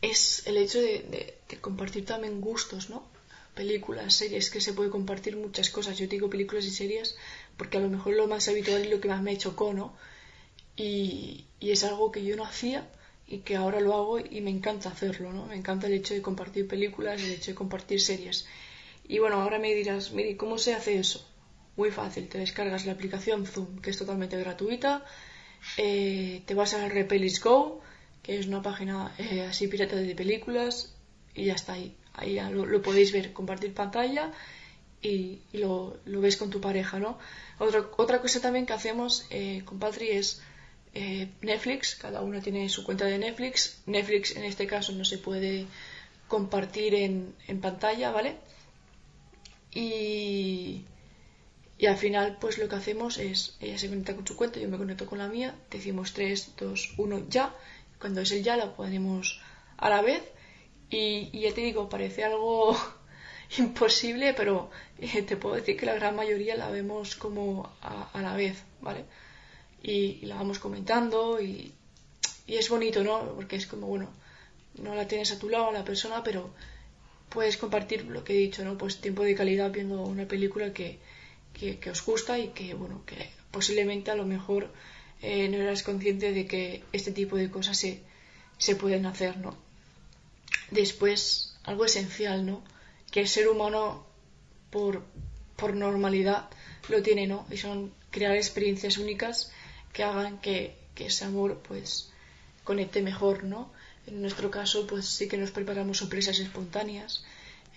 Es 0.00 0.46
el 0.46 0.58
hecho 0.58 0.80
de, 0.80 1.34
de, 1.48 1.60
compartir 1.60 2.04
también 2.04 2.40
gustos, 2.40 2.90
¿no? 2.90 3.08
Películas, 3.56 4.14
series, 4.14 4.48
que 4.48 4.60
se 4.60 4.74
puede 4.74 4.90
compartir 4.90 5.36
muchas 5.36 5.70
cosas. 5.70 5.98
Yo 5.98 6.06
digo 6.06 6.30
películas 6.30 6.66
y 6.66 6.70
series 6.70 7.16
porque 7.56 7.78
a 7.78 7.80
lo 7.80 7.88
mejor 7.88 8.14
lo 8.14 8.28
más 8.28 8.46
habitual 8.46 8.86
y 8.86 8.90
lo 8.90 9.00
que 9.00 9.08
más 9.08 9.22
me 9.22 9.36
chocó, 9.36 9.74
¿no? 9.74 9.96
Y, 10.76 11.46
y 11.58 11.72
es 11.72 11.82
algo 11.82 12.12
que 12.12 12.24
yo 12.24 12.36
no 12.36 12.44
hacía 12.44 12.88
y 13.26 13.38
que 13.38 13.56
ahora 13.56 13.80
lo 13.80 13.94
hago 13.94 14.18
y 14.18 14.40
me 14.40 14.50
encanta 14.50 14.90
hacerlo, 14.90 15.32
¿no? 15.32 15.46
Me 15.46 15.56
encanta 15.56 15.86
el 15.86 15.94
hecho 15.94 16.14
de 16.14 16.22
compartir 16.22 16.68
películas, 16.68 17.22
el 17.22 17.32
hecho 17.32 17.52
de 17.52 17.54
compartir 17.54 18.00
series. 18.00 18.46
Y 19.06 19.18
bueno, 19.18 19.40
ahora 19.40 19.58
me 19.58 19.74
dirás, 19.74 20.12
mire, 20.12 20.36
¿cómo 20.36 20.58
se 20.58 20.74
hace 20.74 20.98
eso? 20.98 21.26
Muy 21.76 21.90
fácil, 21.90 22.28
te 22.28 22.38
descargas 22.38 22.86
la 22.86 22.92
aplicación 22.92 23.46
Zoom, 23.46 23.80
que 23.80 23.90
es 23.90 23.98
totalmente 23.98 24.38
gratuita, 24.38 25.04
eh, 25.76 26.42
te 26.46 26.54
vas 26.54 26.74
a 26.74 26.88
Repelis 26.88 27.42
Go, 27.42 27.80
que 28.22 28.38
es 28.38 28.46
una 28.46 28.62
página 28.62 29.14
eh, 29.18 29.42
así 29.42 29.68
pirata 29.68 29.96
de 29.96 30.14
películas, 30.14 30.94
y 31.34 31.46
ya 31.46 31.54
está 31.54 31.74
ahí. 31.74 31.96
Ahí 32.14 32.34
ya 32.34 32.48
lo, 32.48 32.80
podéis 32.80 33.12
ver, 33.12 33.32
compartir 33.32 33.74
pantalla 33.74 34.30
y, 35.02 35.40
y 35.52 35.58
lo, 35.58 35.98
lo, 36.04 36.20
ves 36.20 36.36
con 36.36 36.50
tu 36.50 36.60
pareja, 36.60 37.00
¿no? 37.00 37.18
Otra, 37.58 37.84
otra 37.96 38.20
cosa 38.20 38.40
también 38.40 38.66
que 38.66 38.72
hacemos 38.72 39.26
eh, 39.30 39.62
con 39.64 39.80
Patri 39.80 40.10
es 40.10 40.40
eh, 40.94 41.28
Netflix, 41.42 41.96
cada 41.96 42.22
uno 42.22 42.40
tiene 42.40 42.68
su 42.68 42.84
cuenta 42.84 43.04
de 43.06 43.18
Netflix. 43.18 43.82
Netflix 43.86 44.36
en 44.36 44.44
este 44.44 44.66
caso 44.66 44.92
no 44.92 45.04
se 45.04 45.18
puede 45.18 45.66
compartir 46.28 46.94
en, 46.94 47.34
en 47.48 47.60
pantalla, 47.60 48.12
¿vale? 48.12 48.36
Y, 49.72 50.84
al 51.86 51.96
final, 51.96 52.38
pues 52.40 52.58
lo 52.58 52.68
que 52.68 52.76
hacemos 52.76 53.18
es, 53.18 53.56
ella 53.60 53.76
se 53.76 53.88
conecta 53.88 54.14
con 54.14 54.26
su 54.26 54.36
cuenta, 54.36 54.60
yo 54.60 54.68
me 54.68 54.78
conecto 54.78 55.06
con 55.06 55.18
la 55.18 55.28
mía, 55.28 55.54
decimos 55.70 56.14
3, 56.14 56.54
2, 56.56 56.94
1, 56.96 57.26
ya. 57.28 57.54
Cuando 58.00 58.20
es 58.20 58.30
el 58.32 58.42
ya, 58.42 58.56
lo 58.56 58.74
ponemos 58.74 59.40
a 59.76 59.90
la 59.90 60.00
vez. 60.00 60.22
Y, 60.90 61.28
y 61.32 61.40
ya 61.40 61.52
te 61.54 61.62
digo, 61.62 61.88
parece 61.88 62.24
algo 62.24 62.76
imposible, 63.58 64.32
pero 64.34 64.70
eh, 64.98 65.22
te 65.22 65.36
puedo 65.36 65.56
decir 65.56 65.76
que 65.76 65.86
la 65.86 65.94
gran 65.94 66.14
mayoría 66.14 66.56
la 66.56 66.70
vemos 66.70 67.16
como 67.16 67.70
a, 67.82 68.10
a 68.12 68.22
la 68.22 68.36
vez, 68.36 68.62
¿vale? 68.80 69.04
Y, 69.84 70.24
la 70.24 70.36
vamos 70.36 70.58
comentando 70.58 71.40
y, 71.40 71.72
y, 72.46 72.56
es 72.56 72.68
bonito, 72.70 73.04
¿no? 73.04 73.34
Porque 73.34 73.56
es 73.56 73.66
como, 73.66 73.86
bueno, 73.86 74.08
no 74.82 74.94
la 74.94 75.06
tienes 75.06 75.30
a 75.30 75.38
tu 75.38 75.50
lado 75.50 75.70
la 75.72 75.84
persona, 75.84 76.24
pero 76.24 76.50
puedes 77.28 77.58
compartir 77.58 78.06
lo 78.06 78.24
que 78.24 78.32
he 78.32 78.38
dicho, 78.38 78.64
¿no? 78.64 78.78
Pues 78.78 79.00
tiempo 79.00 79.22
de 79.22 79.34
calidad 79.34 79.70
viendo 79.70 80.02
una 80.02 80.26
película 80.26 80.72
que, 80.72 80.98
que, 81.52 81.90
os 81.90 82.04
gusta 82.04 82.38
y 82.38 82.48
que, 82.48 82.72
bueno, 82.74 83.02
que 83.04 83.28
posiblemente 83.50 84.10
a 84.10 84.16
lo 84.16 84.24
mejor 84.24 84.72
eh, 85.20 85.48
no 85.48 85.58
eras 85.58 85.82
consciente 85.82 86.32
de 86.32 86.46
que 86.46 86.82
este 86.92 87.12
tipo 87.12 87.36
de 87.36 87.50
cosas 87.50 87.76
se, 87.76 88.00
se 88.56 88.76
pueden 88.76 89.04
hacer, 89.04 89.36
¿no? 89.36 89.54
Después, 90.70 91.56
algo 91.64 91.84
esencial, 91.84 92.46
¿no? 92.46 92.62
Que 93.10 93.20
el 93.20 93.28
ser 93.28 93.48
humano, 93.48 94.06
por, 94.70 95.04
por 95.56 95.74
normalidad, 95.74 96.48
lo 96.88 97.02
tiene, 97.02 97.26
¿no? 97.26 97.46
Y 97.50 97.58
son 97.58 97.92
crear 98.10 98.34
experiencias 98.34 98.96
únicas 98.96 99.52
que 99.94 100.02
hagan 100.02 100.38
que, 100.44 100.76
ese 100.96 101.24
amor, 101.24 101.62
pues, 101.66 102.12
conecte 102.64 103.00
mejor, 103.00 103.44
¿no? 103.44 103.72
En 104.06 104.20
nuestro 104.20 104.50
caso, 104.50 104.86
pues 104.86 105.06
sí 105.06 105.28
que 105.28 105.38
nos 105.38 105.50
preparamos 105.50 105.98
sorpresas 105.98 106.38
espontáneas, 106.38 107.24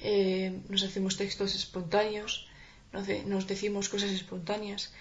eh, 0.02 0.60
nos 0.68 0.84
hacemos 0.84 1.16
textos 1.16 1.56
espontáneos, 1.56 2.48
nos, 2.92 3.48
decimos 3.48 3.90
cosas 3.90 4.12
espontáneas 4.12 4.92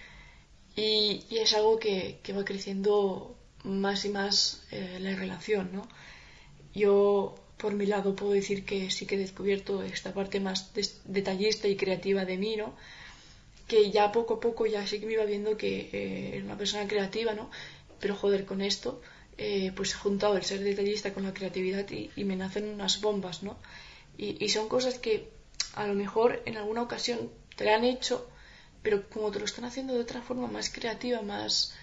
y, 0.76 1.24
es 1.30 1.54
algo 1.54 1.78
que, 1.78 2.20
va 2.36 2.44
creciendo 2.44 3.34
más 3.64 4.04
y 4.04 4.10
más 4.10 4.62
eh, 4.70 4.98
la 5.00 5.16
relación, 5.16 5.70
¿no? 5.72 5.88
Yo, 6.74 7.34
por 7.56 7.72
mi 7.72 7.86
lado, 7.86 8.14
puedo 8.14 8.32
decir 8.32 8.64
que 8.64 8.90
sí 8.90 9.06
que 9.06 9.14
he 9.16 9.18
descubierto 9.18 9.82
esta 9.82 10.12
parte 10.12 10.38
más 10.40 10.70
detallista 11.04 11.66
y 11.68 11.76
creativa 11.76 12.24
de 12.24 12.36
mí, 12.36 12.56
¿no? 12.56 12.74
Que 13.66 13.90
ya 13.90 14.12
poco 14.12 14.34
a 14.34 14.40
poco 14.40 14.66
ya 14.66 14.86
sí 14.86 15.00
que 15.00 15.06
me 15.06 15.14
iba 15.14 15.24
viendo 15.24 15.56
que 15.56 15.90
eh, 15.92 16.36
era 16.36 16.44
una 16.44 16.58
persona 16.58 16.86
creativa, 16.86 17.34
¿no? 17.34 17.50
Pero 18.00 18.14
joder, 18.14 18.44
con 18.44 18.60
esto 18.60 19.00
eh, 19.38 19.72
pues 19.76 19.92
he 19.92 19.96
juntado 19.96 20.36
el 20.36 20.44
ser 20.44 20.60
detallista 20.60 21.12
con 21.12 21.24
la 21.24 21.34
creatividad 21.34 21.88
y, 21.90 22.24
me 22.24 22.36
nacen 22.36 22.68
unas 22.68 23.00
bombas, 23.00 23.42
¿no? 23.42 23.58
Y, 24.16 24.48
son 24.48 24.68
cosas 24.68 24.98
que 24.98 25.30
a 25.74 25.86
lo 25.86 25.94
mejor 25.94 26.42
en 26.46 26.56
alguna 26.56 26.82
ocasión 26.82 27.30
te 27.54 27.64
la 27.64 27.76
han 27.76 27.84
hecho, 27.84 28.26
pero 28.82 29.08
como 29.10 29.30
te 29.30 29.38
lo 29.38 29.44
están 29.44 29.66
haciendo 29.66 29.92
de 29.94 30.00
otra 30.00 30.22
forma 30.22 30.46
más 30.46 30.70
creativa, 30.70 31.20
más, 31.20 31.74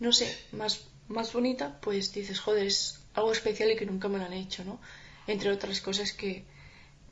no 0.00 0.12
sé, 0.12 0.34
más, 0.52 0.86
más 1.08 1.32
bonita, 1.34 1.78
pues 1.82 2.12
dices, 2.14 2.40
joder, 2.40 2.66
es 2.66 3.00
algo 3.14 3.32
especial 3.32 3.70
y 3.70 3.76
que 3.76 3.84
nunca 3.84 4.08
me 4.08 4.18
lo 4.18 4.24
han 4.24 4.32
hecho, 4.32 4.64
¿no? 4.64 4.80
Entre 5.26 5.50
otras 5.50 5.82
cosas 5.82 6.12
que, 6.12 6.44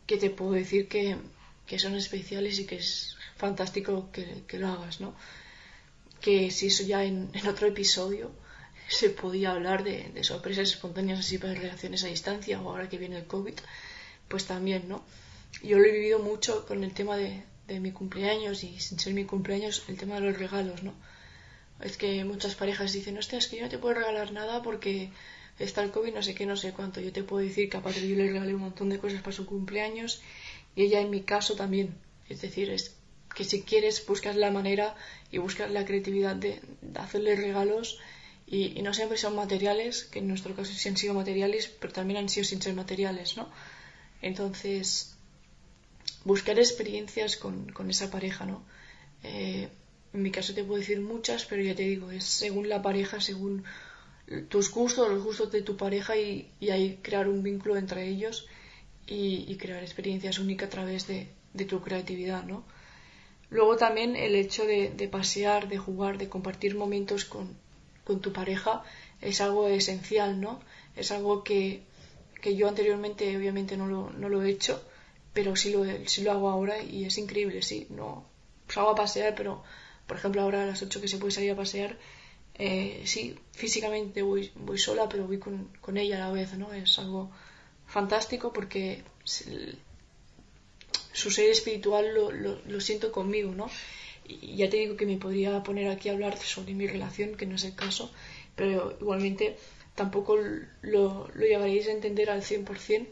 que 0.07 0.17
te 0.17 0.31
puedo 0.31 0.53
decir 0.53 0.89
que, 0.89 1.19
que, 1.67 1.79
son 1.79 1.95
especiales 1.95 2.59
y 2.59 2.67
que 2.67 2.77
es 2.77 3.17
fantástico 3.41 4.11
que, 4.13 4.59
lo 4.59 4.69
hagas, 4.69 5.01
¿no? 5.01 5.15
Que 6.21 6.51
si 6.51 6.67
eso 6.67 6.83
ya 6.85 7.03
en, 7.05 7.31
otro 7.49 7.67
episodio 7.67 8.31
se 8.89 9.09
podía 9.11 9.53
hablar 9.53 9.83
de, 9.83 10.23
sorpresas 10.23 10.69
espontáneas 10.69 11.21
así 11.21 11.39
para 11.39 11.55
relaciones 11.55 12.05
a 12.05 12.09
distancia 12.09 12.61
o 12.61 12.69
ahora 12.69 12.89
que 12.89 12.99
viene 12.99 13.17
el 13.17 13.27
COVID, 13.27 13.57
pues 14.29 14.45
también, 14.47 14.89
¿no? 14.89 15.03
Yo 15.63 15.79
lo 15.79 15.85
he 15.87 15.93
vivido 15.93 16.19
mucho 16.19 16.67
con 16.67 16.85
el 16.85 16.93
tema 16.93 17.17
de, 17.17 17.43
mi 17.87 17.93
cumpleaños 17.93 18.65
y 18.65 18.81
sin 18.81 18.99
ser 18.99 19.15
mi 19.15 19.25
cumpleaños, 19.25 19.85
el 19.87 19.97
tema 19.97 20.17
de 20.17 20.23
los 20.23 20.37
regalos, 20.37 20.83
¿no? 20.83 20.93
Es 21.81 21.97
que 21.97 22.25
muchas 22.25 22.57
parejas 22.57 22.93
dicen, 22.93 23.17
hostia, 23.17 23.39
es 23.39 23.47
que 23.47 23.57
yo 23.59 23.63
no 23.63 23.69
te 23.69 23.79
puedo 23.79 23.95
regalar 23.95 24.33
nada 24.33 24.61
porque 24.61 25.13
está 25.59 25.83
el 25.85 25.93
COVID, 25.93 26.13
no 26.13 26.23
sé 26.23 26.35
qué, 26.35 26.47
no 26.47 26.57
sé 26.57 26.73
cuánto. 26.73 27.01
Yo 27.01 27.13
te 27.13 27.23
puedo 27.23 27.47
decir 27.47 27.71
que 27.71 27.77
aparte 27.77 28.07
yo 28.09 28.17
le 28.17 28.27
regalé 28.27 28.55
un 28.55 28.63
montón 28.63 28.89
de 28.91 28.99
cosas 28.99 29.23
para 29.23 29.37
su 29.37 29.47
cumpleaños 29.47 30.21
y 30.75 30.83
ella 30.83 31.01
en 31.01 31.11
mi 31.11 31.23
caso 31.23 31.55
también. 31.55 31.95
Es 32.29 32.41
decir, 32.43 32.71
es 32.71 33.00
que 33.35 33.45
si 33.45 33.63
quieres 33.63 34.05
buscas 34.07 34.37
la 34.37 34.51
manera 34.51 34.95
y 35.31 35.39
buscas 35.39 35.71
la 35.71 35.85
creatividad 35.85 36.37
de 36.37 36.61
hacerle 36.95 37.37
regalos 37.37 37.99
y, 38.51 38.83
no 38.83 38.93
siempre 38.93 39.17
son 39.17 39.37
materiales, 39.37 40.05
que 40.05 40.19
en 40.19 40.27
nuestro 40.27 40.57
caso 40.57 40.73
sí 40.73 40.89
han 40.89 40.97
sido 40.97 41.15
materiales, 41.15 41.69
pero 41.69 41.93
también 41.93 42.19
han 42.19 42.29
sido 42.29 42.45
sin 42.45 42.61
ser 42.61 42.75
materiales, 42.75 43.37
¿no? 43.37 43.49
Entonces, 44.23 45.15
buscar 46.25 46.59
experiencias 46.59 47.37
con, 47.37 47.73
esa 47.89 48.11
pareja, 48.11 48.47
¿no? 48.47 48.65
Eh, 49.23 49.69
en 50.13 50.23
mi 50.23 50.33
caso 50.33 50.53
te 50.53 50.65
puedo 50.65 50.81
decir 50.81 51.01
muchas, 51.01 51.45
pero 51.45 51.63
ya 51.63 51.77
te 51.77 51.85
digo, 51.85 52.11
es 52.11 52.25
según 52.25 52.69
la 52.69 52.83
pareja, 52.83 53.21
según 53.21 53.65
tus 54.49 54.73
gustos, 54.73 55.09
los 55.09 55.23
gustos 55.23 55.53
de 55.53 55.63
tu 55.63 55.77
pareja 55.77 56.17
y, 56.17 56.51
ahí 56.71 56.99
crear 57.03 57.29
un 57.29 57.45
vínculo 57.45 57.77
entre 57.77 58.09
ellos 58.09 58.49
y, 59.07 59.55
crear 59.57 59.83
experiencias 59.85 60.41
únicas 60.41 60.67
a 60.67 60.71
través 60.71 61.07
de, 61.07 61.29
tu 61.67 61.81
creatividad, 61.81 62.43
¿no? 62.45 62.65
Luego 63.51 63.77
también 63.77 64.15
el 64.17 64.37
hecho 64.37 64.65
de, 64.65 65.09
pasear, 65.11 65.69
de 65.69 65.79
jugar, 65.79 66.19
de 66.19 66.29
compartir 66.29 66.77
momentos 66.77 67.25
con, 67.25 67.57
con 68.05 68.21
tu 68.21 68.33
pareja 68.33 68.85
es 69.21 69.41
algo 69.41 69.67
esencial, 69.69 70.41
¿no? 70.41 70.61
Es 70.97 71.11
algo 71.11 71.43
que, 71.43 71.83
yo 72.43 72.69
anteriormente 72.69 73.37
obviamente 73.37 73.77
no 73.77 73.87
lo, 73.87 74.11
no 74.11 74.29
lo 74.29 74.43
he 74.43 74.51
hecho, 74.51 74.83
pero 75.33 75.57
sí 75.57 75.73
lo, 75.73 75.85
sí 76.07 76.23
lo 76.23 76.31
hago 76.31 76.49
ahora 76.49 76.81
y 76.81 77.05
es 77.05 77.19
increíble, 77.19 77.61
sí. 77.63 77.87
No, 77.91 78.25
salgo 78.69 78.91
a 78.91 78.95
pasear, 78.95 79.35
pero 79.35 79.63
por 80.07 80.17
ejemplo 80.17 80.43
ahora 80.43 80.63
a 80.63 80.67
las 80.67 80.83
8 80.83 81.01
que 81.01 81.09
se 81.09 81.19
puede 81.19 81.33
salir 81.33 81.51
a 81.51 81.57
pasear, 81.57 81.99
eh, 82.55 83.03
sí, 83.05 83.37
físicamente 83.53 84.23
voy, 84.23 84.53
voy 84.55 84.79
sola, 84.79 85.09
pero 85.09 85.27
voy 85.27 85.39
con, 85.39 85.71
con, 85.81 85.97
ella 85.97 86.17
a 86.17 86.29
la 86.29 86.33
vez, 86.33 86.55
¿no? 86.59 86.73
Es 86.73 86.99
algo 86.99 87.31
fantástico 87.87 88.53
porque 88.53 89.03
su 91.13 91.31
ser 91.31 91.51
espiritual 91.51 92.15
lo, 92.15 92.31
lo, 92.31 92.81
siento 92.81 93.13
conmigo, 93.13 93.53
¿no? 93.53 93.71
y 94.27 94.57
ya 94.57 94.71
te 94.71 94.77
digo 94.77 94.97
que 94.97 95.07
me 95.07 95.17
podría 95.17 95.63
poner 95.63 95.89
aquí 95.89 96.09
a 96.09 96.13
hablar 96.13 96.39
sobre 96.39 96.75
mi 96.75 96.87
relación, 96.87 97.37
que 97.37 97.47
no 97.47 97.57
es 97.57 97.65
el 97.65 97.75
caso, 97.75 98.13
pero 98.55 98.97
igualmente 99.01 99.57
tampoco 99.95 100.37
lo, 100.37 101.29
lo 101.35 101.59
a 101.59 101.67
entender 101.69 102.31
al 102.31 102.43
100% 102.43 103.07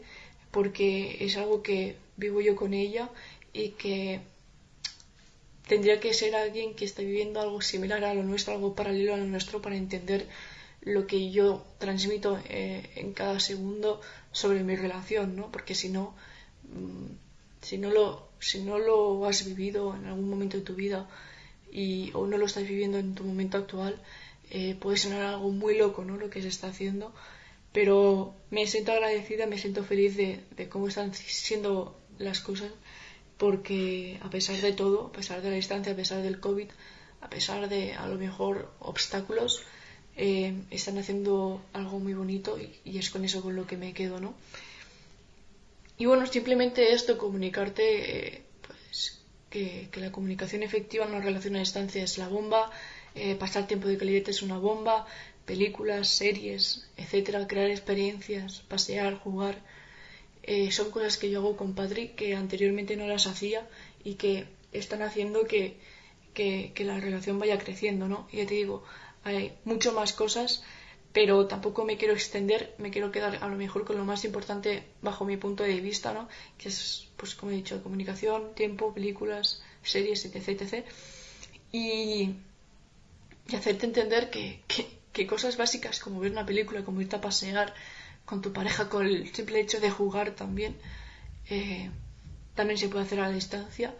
porque 0.51 1.17
es 1.23 1.37
algo 1.37 1.61
que 1.61 1.95
vivo 2.17 2.41
yo 2.41 2.55
con 2.55 2.73
ella 2.73 3.09
y 3.53 3.69
que 3.69 4.21
tendría 5.67 5.99
que 5.99 6.13
ser 6.13 6.35
alguien 6.35 6.73
que 6.73 6.85
está 6.85 7.01
viviendo 7.01 7.39
algo 7.39 7.61
similar 7.61 8.03
a 8.03 8.13
lo 8.13 8.23
nuestro, 8.23 8.53
algo 8.53 8.75
paralelo 8.75 9.13
a 9.13 9.17
lo 9.17 9.25
nuestro 9.25 9.61
para 9.61 9.75
entender 9.75 10.27
lo 10.81 11.05
que 11.05 11.29
yo 11.29 11.63
transmito 11.77 12.39
eh, 12.49 12.89
en 12.95 13.13
cada 13.13 13.39
segundo 13.39 14.01
sobre 14.31 14.63
mi 14.63 14.75
relación, 14.75 15.35
¿no? 15.35 15.51
Porque 15.51 15.75
si 15.75 15.89
no, 15.89 16.15
mm, 16.63 17.28
si 17.61 17.77
no 17.77 17.89
lo 17.89 18.29
si 18.39 18.61
no 18.61 18.79
lo 18.79 19.25
has 19.25 19.45
vivido 19.45 19.95
en 19.95 20.05
algún 20.05 20.29
momento 20.29 20.57
de 20.57 20.63
tu 20.63 20.75
vida 20.75 21.07
y, 21.71 22.11
o 22.13 22.25
no 22.25 22.37
lo 22.37 22.45
estás 22.45 22.67
viviendo 22.67 22.97
en 22.97 23.13
tu 23.15 23.23
momento 23.23 23.57
actual, 23.57 24.01
eh, 24.49 24.75
puede 24.79 24.97
sonar 24.97 25.21
algo 25.21 25.51
muy 25.51 25.77
loco, 25.77 26.03
¿no? 26.03 26.17
Lo 26.17 26.29
que 26.29 26.41
se 26.41 26.47
está 26.47 26.67
haciendo, 26.67 27.13
pero 27.71 28.33
me 28.49 28.65
siento 28.65 28.91
agradecida, 28.91 29.45
me 29.45 29.59
siento 29.59 29.83
feliz 29.83 30.15
de, 30.17 30.41
cómo 30.69 30.87
están 30.87 31.13
siendo 31.13 31.99
las 32.17 32.39
cosas, 32.39 32.71
porque 33.37 34.19
a 34.23 34.29
pesar 34.29 34.57
de 34.57 34.73
todo, 34.73 35.07
a 35.07 35.11
pesar 35.11 35.41
de 35.41 35.49
la 35.49 35.55
distancia, 35.55 35.93
a 35.93 35.95
pesar 35.95 36.23
del 36.23 36.39
COVID, 36.39 36.69
a 37.21 37.29
pesar 37.29 37.69
de 37.69 37.93
a 37.93 38.07
lo 38.07 38.15
mejor 38.15 38.71
obstáculos, 38.79 39.61
eh, 40.15 40.53
están 40.71 40.97
haciendo 40.97 41.61
algo 41.73 41.99
muy 41.99 42.13
bonito 42.13 42.57
y, 42.59 42.79
y, 42.83 42.97
es 42.97 43.09
con 43.09 43.23
eso 43.23 43.41
con 43.41 43.55
lo 43.55 43.67
que 43.67 43.77
me 43.77 43.93
quedo, 43.93 44.19
¿no? 44.19 44.33
Y 46.01 46.05
bueno, 46.05 46.25
simplemente 46.25 46.93
esto, 46.93 47.17
comunicarte, 47.17 47.85
eh, 48.37 48.43
pues 48.65 49.21
que, 49.49 49.89
la 49.95 50.13
comunicación 50.13 50.63
efectiva 50.63 51.03
en 51.03 51.11
una 51.11 51.19
relación 51.21 51.57
a 51.57 51.59
distancia 51.59 52.01
es 52.01 52.17
la 52.17 52.29
bomba, 52.29 52.71
eh, 53.15 53.35
pasar 53.35 53.67
tiempo 53.67 53.89
de 53.89 53.97
calidad 53.97 54.29
es 54.29 54.41
una 54.41 54.57
bomba, 54.57 55.05
películas, 55.45 56.07
series, 56.07 56.87
etcétera, 56.95 57.47
crear 57.47 57.69
experiencias, 57.69 58.61
pasear, 58.69 59.15
jugar, 59.15 59.59
eh, 60.43 60.71
son 60.71 60.89
cosas 60.89 61.17
que 61.17 61.29
yo 61.29 61.39
hago 61.39 61.57
con 61.57 61.75
Patrick 61.75 62.15
que 62.15 62.33
anteriormente 62.33 62.95
no 62.95 63.05
las 63.05 63.27
hacía 63.27 63.67
y 64.01 64.13
que 64.15 64.45
están 64.71 65.01
haciendo 65.01 65.47
que, 65.47 65.75
que, 66.33 66.71
que 66.73 66.85
la 66.85 66.97
relación 67.01 67.39
vaya 67.39 67.59
creciendo, 67.59 68.07
¿no? 68.07 68.25
Y 68.31 68.37
ya 68.37 68.45
te 68.45 68.53
digo, 68.53 68.85
hay 69.25 69.51
mucho 69.65 69.91
más 69.91 70.13
cosas 70.13 70.63
pero 71.11 71.47
tampoco 71.47 71.85
me 71.85 71.97
quiero 71.97 72.13
extender, 72.13 72.75
me 72.77 72.91
quiero 72.91 73.11
quedar 73.11 73.43
a 73.43 73.47
lo 73.47 73.55
mejor 73.55 73.83
con 73.83 73.97
lo 73.97 74.05
más 74.05 74.25
importante 74.25 74.83
bajo 75.01 75.25
mi 75.25 75.37
punto 75.37 75.63
de 75.63 75.79
vista, 75.81 76.13
¿no? 76.13 76.29
Que 76.57 76.69
es, 76.69 77.07
pues 77.17 77.33
como 77.35 77.51
he 77.51 77.55
dicho, 77.55 77.81
comunicación, 77.81 78.53
tiempo, 78.53 78.93
películas, 78.93 79.61
series, 79.81 80.25
etc. 80.25 80.49
etc. 80.49 80.85
Y, 81.71 82.35
hacerte 83.55 83.87
entender 83.87 84.29
que, 84.29 84.61
que, 85.11 85.27
cosas 85.27 85.57
básicas 85.57 85.99
como 85.99 86.19
ver 86.19 86.31
una 86.31 86.45
película, 86.45 86.85
como 86.85 87.01
irte 87.01 87.15
a 87.15 87.21
pasear 87.21 87.73
con 88.25 88.41
tu 88.41 88.53
pareja, 88.53 88.87
con 88.87 89.05
el 89.05 89.33
simple 89.33 89.59
hecho 89.59 89.79
de 89.79 89.89
jugar 89.89 90.35
también, 90.35 90.77
eh, 91.49 91.89
también 92.53 92.77
se 92.77 92.87
puede 92.87 93.05
hacer 93.05 93.19
a 93.19 93.27
la 93.27 93.33
distancia 93.33 93.95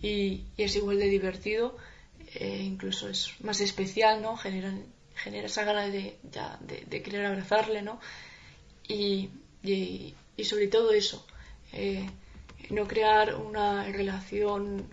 y, 0.00 0.44
es 0.56 0.76
igual 0.76 0.98
de 0.98 1.08
divertido, 1.08 1.76
eh, 2.34 2.62
incluso 2.62 3.08
es 3.08 3.34
más 3.40 3.60
especial, 3.60 4.22
¿no? 4.22 4.36
Generan 4.36 4.84
genera 5.22 5.46
esa 5.46 5.64
gana 5.64 5.88
de, 5.88 6.18
de, 6.22 7.02
querer 7.02 7.26
abrazarle, 7.26 7.82
¿no? 7.82 8.00
Y, 8.88 9.30
y, 9.62 10.14
sobre 10.44 10.68
todo 10.68 10.92
eso, 10.92 11.24
eh, 11.72 12.08
no 12.70 12.86
crear 12.88 13.36
una 13.36 13.84
relación 13.84 14.86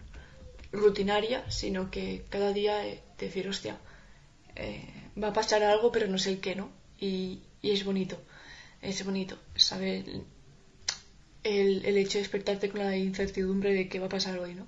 rutinaria, 0.71 1.50
sino 1.50 1.89
que 1.89 2.25
cada 2.29 2.53
día 2.53 2.86
eh, 2.86 3.01
decir, 3.17 3.48
hostia, 3.48 3.77
eh, 4.55 4.86
va 5.21 5.29
a 5.29 5.33
pasar 5.33 5.63
algo, 5.63 5.91
pero 5.91 6.07
no 6.07 6.17
sé 6.17 6.29
el 6.31 6.39
qué, 6.39 6.55
¿no? 6.55 6.69
Y, 7.00 7.41
y 7.62 7.71
es 7.71 7.83
bonito, 7.83 8.21
es 8.81 9.03
bonito 9.03 9.38
saber 9.55 10.05
el, 11.43 11.86
el, 11.86 11.98
hecho 11.98 12.17
de 12.17 12.24
despertarte 12.24 12.69
con 12.69 12.81
la 12.81 12.95
incertidumbre 12.95 13.74
de 13.74 13.89
qué 13.89 14.00
va 14.00 14.05
a 14.05 14.09
pasar 14.17 14.38
hoy, 14.38 14.53
¿no? 14.53 14.67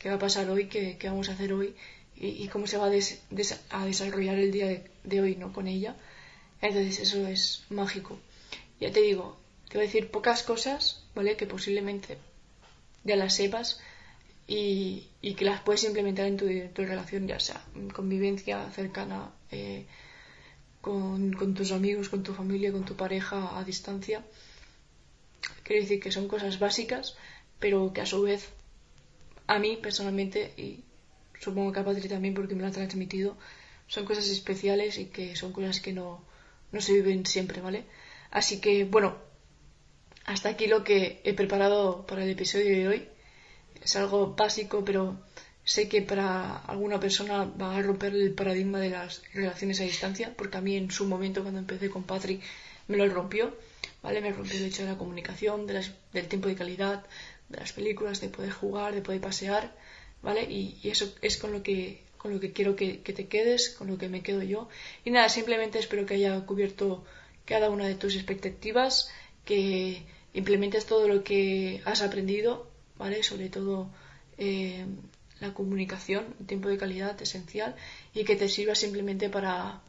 qué 0.00 0.08
va 0.08 0.16
a 0.16 0.18
pasar 0.18 0.48
hoy, 0.50 0.66
qué, 0.66 0.98
vamos 1.04 1.28
a 1.28 1.32
hacer 1.32 1.52
hoy 1.52 1.76
y, 2.22 2.48
cómo 2.48 2.66
se 2.66 2.76
va 2.76 2.86
a, 2.86 3.86
desarrollar 3.86 4.38
el 4.38 4.52
día 4.52 4.82
de, 5.04 5.20
hoy 5.20 5.36
¿no? 5.36 5.52
con 5.54 5.66
ella. 5.66 5.96
Entonces 6.60 7.00
eso 7.00 7.26
es 7.26 7.64
mágico. 7.70 8.18
Ya 8.78 8.92
te 8.92 9.00
digo, 9.00 9.38
te 9.68 9.78
voy 9.78 9.84
a 9.84 9.86
decir 9.86 10.10
pocas 10.10 10.42
cosas, 10.42 11.02
¿vale? 11.14 11.36
Que 11.36 11.46
posiblemente 11.46 12.18
ya 13.04 13.16
las 13.16 13.34
sepas 13.34 13.80
y, 14.46 15.08
que 15.22 15.44
las 15.46 15.62
puedes 15.62 15.84
implementar 15.84 16.26
en 16.26 16.36
tu, 16.36 16.46
relación, 16.82 17.26
ya 17.26 17.40
sea 17.40 17.64
convivencia 17.94 18.70
cercana 18.70 19.32
eh, 19.50 19.86
con, 20.82 21.54
tus 21.54 21.72
amigos, 21.72 22.10
con 22.10 22.22
tu 22.22 22.34
familia, 22.34 22.70
con 22.70 22.84
tu 22.84 22.96
pareja 22.96 23.58
a 23.58 23.64
distancia. 23.64 24.22
Quiero 25.62 25.82
decir 25.82 26.00
que 26.00 26.12
son 26.12 26.28
cosas 26.28 26.58
básicas, 26.58 27.16
pero 27.58 27.94
que 27.94 28.02
a 28.02 28.06
su 28.06 28.20
vez 28.22 28.50
a 29.46 29.58
mí 29.58 29.78
personalmente, 29.78 30.52
y 30.58 30.80
supongo 31.40 31.72
que 31.72 31.80
a 31.80 31.84
Patri 31.84 32.08
también 32.08 32.34
porque 32.34 32.54
me 32.54 32.62
lo 32.62 32.68
ha 32.68 32.70
transmitido, 32.70 33.36
son 33.88 34.04
cosas 34.04 34.28
especiales 34.28 34.98
y 34.98 35.06
que 35.06 35.34
son 35.34 35.52
cosas 35.52 35.80
que 35.80 35.92
no, 35.92 36.22
no 36.70 36.80
se 36.80 36.92
viven 36.92 37.26
siempre, 37.26 37.60
¿vale? 37.60 37.84
Así 38.30 38.60
que, 38.60 38.84
bueno, 38.84 39.16
hasta 40.26 40.50
aquí 40.50 40.68
lo 40.68 40.84
que 40.84 41.20
he 41.24 41.34
preparado 41.34 42.06
para 42.06 42.22
el 42.22 42.30
episodio 42.30 42.66
de 42.66 42.88
hoy. 42.88 43.08
Es 43.82 43.96
algo 43.96 44.34
básico, 44.36 44.84
pero 44.84 45.18
sé 45.64 45.88
que 45.88 46.02
para 46.02 46.58
alguna 46.58 47.00
persona 47.00 47.44
va 47.44 47.76
a 47.76 47.82
romper 47.82 48.14
el 48.14 48.32
paradigma 48.34 48.78
de 48.78 48.90
las 48.90 49.22
relaciones 49.32 49.80
a 49.80 49.84
distancia, 49.84 50.34
porque 50.36 50.58
a 50.58 50.60
mí 50.60 50.76
en 50.76 50.90
su 50.90 51.06
momento, 51.06 51.42
cuando 51.42 51.58
empecé 51.58 51.90
con 51.90 52.04
Patri, 52.04 52.40
me 52.88 52.96
lo 52.96 53.08
rompió, 53.08 53.56
¿vale? 54.02 54.20
Me 54.20 54.32
rompió 54.32 54.58
el 54.58 54.66
hecho 54.66 54.82
de 54.82 54.90
la 54.90 54.98
comunicación, 54.98 55.66
del 55.66 56.28
tiempo 56.28 56.48
de 56.48 56.54
calidad, 56.54 57.04
de 57.48 57.58
las 57.58 57.72
películas, 57.72 58.20
de 58.20 58.28
poder 58.28 58.50
jugar, 58.50 58.94
de 58.94 59.02
poder 59.02 59.20
pasear, 59.20 59.74
¿vale? 60.22 60.42
Y, 60.42 60.78
eso 60.84 61.12
es 61.22 61.36
con 61.36 61.52
lo 61.52 61.62
que 61.62 62.02
con 62.20 62.34
lo 62.34 62.40
que 62.40 62.52
quiero 62.52 62.76
que, 62.76 62.98
te 62.98 63.28
quedes, 63.28 63.70
con 63.70 63.88
lo 63.88 63.96
que 63.96 64.10
me 64.10 64.22
quedo 64.22 64.42
yo. 64.42 64.68
Y 65.06 65.10
nada, 65.10 65.30
simplemente 65.30 65.78
espero 65.78 66.04
que 66.04 66.14
haya 66.14 66.38
cubierto 66.44 67.02
cada 67.46 67.70
una 67.70 67.86
de 67.86 67.94
tus 67.94 68.14
expectativas, 68.14 69.10
que 69.46 70.02
implementes 70.34 70.84
todo 70.84 71.08
lo 71.08 71.24
que 71.24 71.80
has 71.86 72.02
aprendido, 72.02 72.68
¿vale? 72.98 73.22
Sobre 73.22 73.48
todo 73.48 73.88
eh, 74.36 74.84
la 75.40 75.54
comunicación, 75.54 76.34
el 76.40 76.46
tiempo 76.46 76.68
de 76.68 76.76
calidad 76.76 77.20
esencial, 77.22 77.74
y 78.12 78.24
que 78.24 78.36
te 78.36 78.50
sirva 78.50 78.74
simplemente 78.74 79.30
para, 79.30 79.80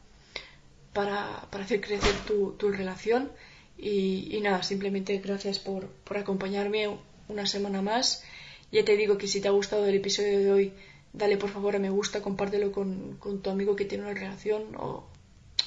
para, 0.94 1.48
hacer 1.52 1.82
crecer 1.82 2.14
tu, 2.26 2.56
relación. 2.70 3.30
Y, 3.76 4.38
nada, 4.42 4.62
simplemente 4.62 5.18
gracias 5.18 5.58
por, 5.58 5.88
por 5.88 6.16
acompañarme 6.16 6.96
una 7.28 7.46
semana 7.46 7.82
más. 7.82 8.24
Ya 8.72 8.84
te 8.84 8.96
digo 8.96 9.18
que 9.18 9.28
si 9.28 9.40
te 9.40 9.48
ha 9.48 9.52
gustado 9.52 9.86
el 9.86 9.94
episodio 9.94 10.38
de 10.38 10.50
hoy, 10.50 10.72
dale 11.12 11.36
por 11.36 11.50
favor 11.50 11.76
a 11.76 11.78
me 11.78 11.90
gusta, 11.90 12.22
compártelo 12.22 12.72
con, 12.72 13.18
tu 13.42 13.50
amigo 13.50 13.76
que 13.76 13.84
tiene 13.84 14.04
una 14.04 14.14
relación 14.14 14.74
o, 14.76 15.04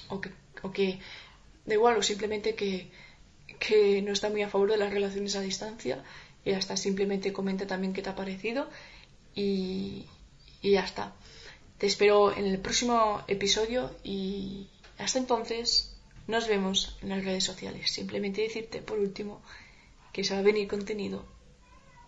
o, 0.09 0.21
que, 0.21 0.31
o 0.63 0.71
que 0.71 0.99
da 1.65 1.75
igual, 1.75 1.97
o 1.97 2.01
simplemente 2.01 2.55
que, 2.55 2.89
que 3.59 4.01
no 4.01 4.11
está 4.11 4.29
muy 4.29 4.41
a 4.41 4.49
favor 4.49 4.71
de 4.71 4.77
las 4.77 4.91
relaciones 4.91 5.35
a 5.35 5.41
distancia 5.41 6.03
y 6.43 6.51
hasta 6.51 6.75
simplemente 6.77 7.31
comenta 7.31 7.67
también 7.67 7.93
qué 7.93 8.01
te 8.01 8.09
ha 8.09 8.15
parecido 8.15 8.67
y, 9.35 10.05
y 10.63 10.71
ya 10.71 10.83
está. 10.83 11.13
Te 11.77 11.85
espero 11.85 12.35
en 12.35 12.45
el 12.45 12.57
próximo 12.57 13.21
episodio 13.27 13.95
y 14.03 14.67
hasta 14.97 15.19
entonces 15.19 15.95
nos 16.25 16.47
vemos 16.47 16.97
en 17.03 17.09
las 17.09 17.23
redes 17.23 17.43
sociales. 17.43 17.91
Simplemente 17.91 18.41
decirte 18.41 18.81
por 18.81 18.97
último 18.97 19.43
que 20.11 20.23
se 20.23 20.33
va 20.33 20.39
a 20.39 20.43
venir 20.43 20.67
contenido 20.67 21.23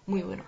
muy 0.07 0.21
bueno. 0.21 0.43